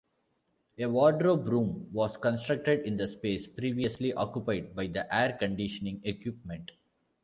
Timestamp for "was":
1.93-2.17